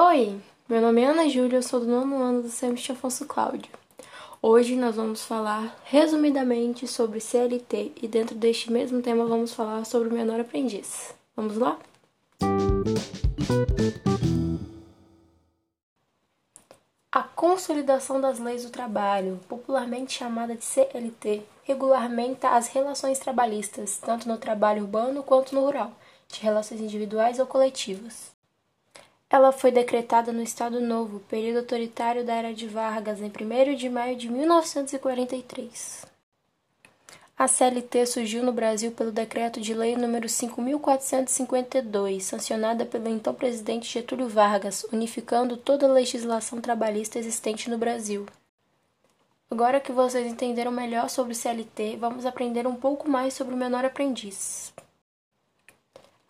Oi, 0.00 0.40
meu 0.68 0.80
nome 0.80 1.00
é 1.00 1.06
Ana 1.06 1.28
Júlia, 1.28 1.56
eu 1.56 1.62
sou 1.62 1.80
do 1.80 1.86
nono 1.86 2.22
ano 2.22 2.42
do 2.42 2.48
Semestre 2.48 2.92
Afonso 2.92 3.26
Cláudio. 3.26 3.72
Hoje 4.40 4.76
nós 4.76 4.94
vamos 4.94 5.24
falar 5.24 5.76
resumidamente 5.86 6.86
sobre 6.86 7.18
CLT 7.18 7.94
e 8.00 8.06
dentro 8.06 8.36
deste 8.36 8.70
mesmo 8.70 9.02
tema 9.02 9.26
vamos 9.26 9.52
falar 9.52 9.84
sobre 9.84 10.08
o 10.08 10.12
menor 10.12 10.38
aprendiz. 10.38 11.12
Vamos 11.34 11.56
lá? 11.56 11.80
A 17.10 17.22
consolidação 17.24 18.20
das 18.20 18.38
leis 18.38 18.64
do 18.64 18.70
trabalho, 18.70 19.40
popularmente 19.48 20.16
chamada 20.16 20.54
de 20.54 20.64
CLT, 20.64 21.42
regulamenta 21.64 22.50
as 22.50 22.68
relações 22.68 23.18
trabalhistas, 23.18 23.98
tanto 23.98 24.28
no 24.28 24.38
trabalho 24.38 24.82
urbano 24.82 25.24
quanto 25.24 25.56
no 25.56 25.62
rural, 25.62 25.90
de 26.28 26.40
relações 26.40 26.80
individuais 26.80 27.40
ou 27.40 27.48
coletivas. 27.48 28.37
Ela 29.30 29.52
foi 29.52 29.70
decretada 29.70 30.32
no 30.32 30.42
Estado 30.42 30.80
Novo, 30.80 31.20
período 31.20 31.58
autoritário 31.58 32.24
da 32.24 32.32
Era 32.34 32.54
de 32.54 32.66
Vargas, 32.66 33.20
em 33.20 33.26
1 33.26 33.74
de 33.74 33.90
maio 33.90 34.16
de 34.16 34.26
1943. 34.30 36.06
A 37.36 37.46
CLT 37.46 38.06
surgiu 38.06 38.42
no 38.42 38.52
Brasil 38.52 38.90
pelo 38.90 39.12
Decreto 39.12 39.60
de 39.60 39.74
Lei 39.74 39.94
nº 39.94 40.24
5.452, 40.24 42.22
sancionada 42.22 42.86
pelo 42.86 43.06
então 43.08 43.34
presidente 43.34 43.92
Getúlio 43.92 44.28
Vargas, 44.28 44.84
unificando 44.90 45.58
toda 45.58 45.86
a 45.86 45.92
legislação 45.92 46.58
trabalhista 46.60 47.18
existente 47.18 47.68
no 47.68 47.76
Brasil. 47.76 48.24
Agora 49.50 49.78
que 49.78 49.92
vocês 49.92 50.26
entenderam 50.26 50.72
melhor 50.72 51.10
sobre 51.10 51.34
CLT, 51.34 51.96
vamos 52.00 52.24
aprender 52.24 52.66
um 52.66 52.74
pouco 52.74 53.08
mais 53.08 53.34
sobre 53.34 53.54
o 53.54 53.58
menor 53.58 53.84
aprendiz. 53.84 54.72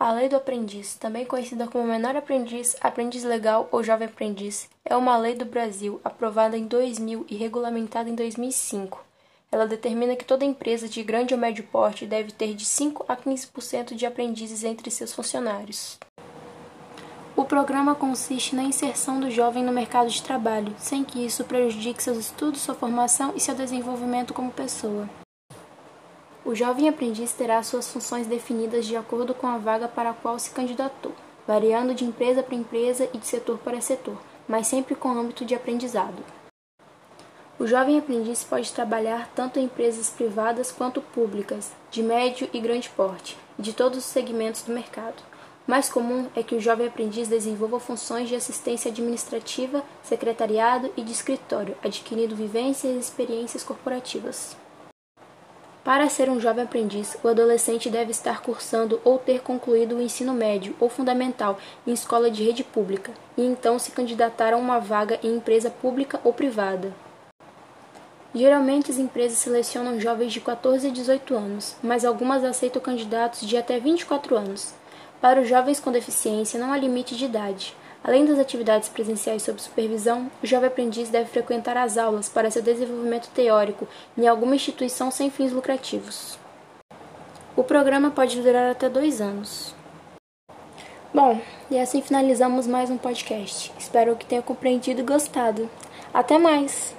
A 0.01 0.13
Lei 0.13 0.29
do 0.29 0.37
Aprendiz, 0.37 0.95
também 0.95 1.25
conhecida 1.27 1.67
como 1.67 1.83
Menor 1.83 2.15
Aprendiz, 2.15 2.77
Aprendiz 2.81 3.25
Legal 3.25 3.69
ou 3.73 3.83
Jovem 3.83 4.07
Aprendiz, 4.07 4.71
é 4.85 4.95
uma 4.95 5.17
lei 5.17 5.35
do 5.35 5.45
Brasil 5.45 6.01
aprovada 6.05 6.57
em 6.57 6.69
2000 6.69 7.27
e 7.29 7.35
regulamentada 7.35 8.09
em 8.09 8.15
2005. 8.15 9.05
Ela 9.51 9.67
determina 9.67 10.15
que 10.15 10.25
toda 10.25 10.45
empresa 10.45 10.89
de 10.89 11.03
grande 11.03 11.35
ou 11.35 11.41
médio 11.41 11.65
porte 11.65 12.07
deve 12.07 12.31
ter 12.31 12.55
de 12.55 12.65
5 12.65 13.07
a 13.09 13.17
15% 13.17 13.97
de 13.97 14.07
aprendizes 14.07 14.63
entre 14.63 14.89
seus 14.89 15.13
funcionários. 15.13 15.99
O 17.35 17.45
programa 17.45 17.97
consiste 17.97 18.55
na 18.55 18.63
inserção 18.63 19.19
do 19.19 19.29
jovem 19.33 19.65
no 19.65 19.73
mercado 19.73 20.09
de 20.11 20.23
trabalho, 20.23 20.73
sem 20.79 21.03
que 21.03 21.27
isso 21.27 21.43
prejudique 21.43 22.01
seus 22.01 22.19
estudos, 22.19 22.61
sua 22.61 22.77
formação 22.77 23.33
e 23.35 23.41
seu 23.41 23.55
desenvolvimento 23.57 24.33
como 24.33 24.53
pessoa. 24.53 25.09
O 26.49 26.55
jovem 26.55 26.89
aprendiz 26.89 27.31
terá 27.33 27.63
suas 27.63 27.93
funções 27.93 28.27
definidas 28.27 28.87
de 28.87 28.97
acordo 28.97 29.35
com 29.35 29.47
a 29.47 29.59
vaga 29.59 29.87
para 29.87 30.09
a 30.09 30.15
qual 30.15 30.39
se 30.39 30.49
candidatou, 30.49 31.13
variando 31.47 31.95
de 31.95 32.07
empresa 32.07 32.43
para 32.43 32.55
empresa 32.55 33.07
e 33.13 33.19
de 33.19 33.27
setor 33.27 33.59
para 33.59 33.83
setor, 33.83 34.17
mas 34.49 34.67
sempre 34.67 34.95
com 34.95 35.11
âmbito 35.11 35.45
de 35.45 35.55
aprendizado. 35.55 36.25
O 37.59 37.67
jovem 37.67 37.99
aprendiz 37.99 38.45
pode 38.45 38.73
trabalhar 38.73 39.31
tanto 39.35 39.59
em 39.59 39.65
empresas 39.65 40.09
privadas 40.09 40.73
quanto 40.73 41.03
públicas, 41.03 41.71
de 41.91 42.03
médio 42.03 42.49
e 42.51 42.59
grande 42.61 42.89
porte, 42.89 43.37
e 43.59 43.61
de 43.61 43.75
todos 43.75 43.99
os 43.99 44.05
segmentos 44.07 44.63
do 44.63 44.73
mercado. 44.73 45.23
O 45.67 45.71
mais 45.71 45.91
comum 45.91 46.29
é 46.35 46.43
que 46.43 46.55
o 46.55 46.61
jovem 46.63 46.87
aprendiz 46.87 47.29
desenvolva 47.29 47.79
funções 47.79 48.27
de 48.27 48.35
assistência 48.35 48.91
administrativa, 48.91 49.83
secretariado 50.03 50.91
e 50.97 51.03
de 51.03 51.13
escritório, 51.13 51.77
adquirindo 51.85 52.35
vivências 52.35 52.97
e 52.97 52.99
experiências 52.99 53.63
corporativas. 53.63 54.57
Para 55.89 56.11
ser 56.11 56.29
um 56.29 56.39
jovem 56.39 56.65
aprendiz, 56.65 57.17
o 57.25 57.29
adolescente 57.29 57.89
deve 57.89 58.11
estar 58.11 58.43
cursando 58.43 59.01
ou 59.05 59.19
ter 59.19 59.41
concluído 59.41 59.97
o 59.97 60.03
ensino 60.03 60.35
médio 60.35 60.77
ou 60.79 60.91
fundamental 60.91 61.59
em 61.87 61.95
escola 61.95 62.31
de 62.31 62.45
rede 62.45 62.63
pública, 62.63 63.11
e 63.39 63.43
então 63.43 63.79
se 63.79 63.91
candidatar 63.93 64.53
a 64.53 64.59
uma 64.59 64.79
vaga 64.79 65.19
em 65.23 65.37
empresa 65.37 65.71
pública 65.71 66.21
ou 66.23 66.31
privada. 66.31 66.93
Geralmente 68.35 68.91
as 68.91 68.99
empresas 68.99 69.39
selecionam 69.39 69.99
jovens 69.99 70.31
de 70.31 70.43
14 70.43 70.89
a 70.89 70.91
18 70.91 71.35
anos, 71.35 71.75
mas 71.83 72.05
algumas 72.05 72.45
aceitam 72.45 72.83
candidatos 72.83 73.49
de 73.49 73.57
até 73.57 73.81
24 73.81 74.37
anos. 74.37 74.75
Para 75.23 75.41
os 75.41 75.49
jovens 75.49 75.81
com 75.81 75.91
deficiência 75.91 76.61
não 76.61 76.71
há 76.71 76.77
limite 76.77 77.17
de 77.17 77.25
idade. 77.25 77.75
Além 78.03 78.25
das 78.25 78.39
atividades 78.39 78.89
presenciais 78.89 79.43
sob 79.43 79.61
supervisão, 79.61 80.31
o 80.43 80.47
jovem 80.47 80.69
aprendiz 80.69 81.11
deve 81.11 81.29
frequentar 81.31 81.77
as 81.77 81.99
aulas 81.99 82.29
para 82.29 82.51
seu 82.51 82.63
desenvolvimento 82.63 83.29
teórico 83.31 83.89
em 84.17 84.27
alguma 84.27 84.57
instituição 84.57 85.11
sem 85.11 85.31
fins 85.31 85.53
lucrativos. 85.53 86.39
O 87.57 87.65
programa 87.65 88.11
pode 88.11 88.41
durar 88.41 88.71
até 88.71 88.89
dois 88.89 89.21
anos. 89.21 89.75
Bom, 91.13 91.41
e 91.71 91.79
assim 91.79 92.01
finalizamos 92.01 92.67
mais 92.67 92.89
um 92.91 92.97
podcast. 92.97 93.73
Espero 93.79 94.15
que 94.15 94.27
tenha 94.27 94.43
compreendido 94.43 95.01
e 95.01 95.05
gostado. 95.05 95.69
Até 96.15 96.39
mais! 96.39 96.95